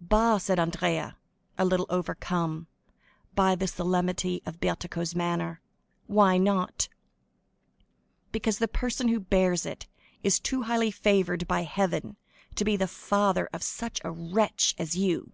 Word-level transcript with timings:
"Bah," 0.00 0.38
said 0.38 0.60
Andrea, 0.60 1.16
a 1.58 1.64
little 1.64 1.86
overcome, 1.90 2.68
by 3.34 3.56
the 3.56 3.66
solemnity 3.66 4.40
of 4.46 4.60
Bertuccio's 4.60 5.16
manner, 5.16 5.60
"why 6.06 6.38
not?" 6.38 6.88
"Because 8.30 8.58
the 8.60 8.68
person 8.68 9.08
who 9.08 9.18
bears 9.18 9.66
it 9.66 9.88
is 10.22 10.38
too 10.38 10.62
highly 10.62 10.92
favored 10.92 11.48
by 11.48 11.64
Heaven 11.64 12.16
to 12.54 12.64
be 12.64 12.76
the 12.76 12.86
father 12.86 13.48
of 13.52 13.64
such 13.64 14.00
a 14.04 14.12
wretch 14.12 14.76
as 14.78 14.94
you." 14.94 15.32